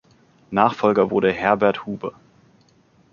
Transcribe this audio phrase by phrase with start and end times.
[0.49, 2.13] Nachfolger wurde Herbert Huber.